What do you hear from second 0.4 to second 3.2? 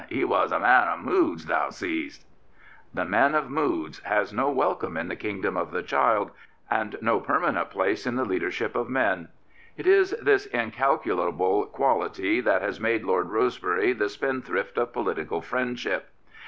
a man o* moods, thou sees. The